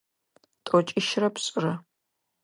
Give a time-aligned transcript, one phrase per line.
[0.65, 1.73] Тӏокӏищырэ пшӏырэ.